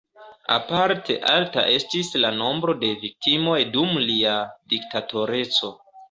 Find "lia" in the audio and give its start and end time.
4.05-4.33